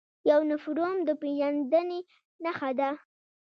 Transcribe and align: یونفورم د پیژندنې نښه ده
یونفورم 0.29 0.97
د 1.07 1.09
پیژندنې 1.21 1.99
نښه 2.43 2.69
ده 2.79 2.89